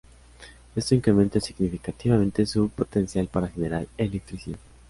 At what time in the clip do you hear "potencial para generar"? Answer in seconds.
2.69-3.85